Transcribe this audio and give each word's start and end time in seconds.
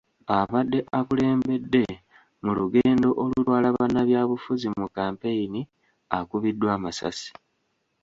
Abadde 0.37 0.79
akulembedde 0.99 1.83
mu 2.43 2.51
lugendo 2.59 3.07
olutwala 3.23 3.67
munnabyabufuzi 3.75 4.67
mu 4.79 4.87
kampeyini 4.95 5.61
akubiddwa 6.17 6.69
amasasi. 6.77 7.29